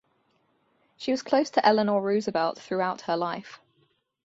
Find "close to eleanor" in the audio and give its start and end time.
1.21-2.01